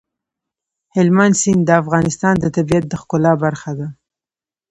[0.95, 3.87] هلمند سیند د افغانستان د طبیعت د ښکلا برخه ده.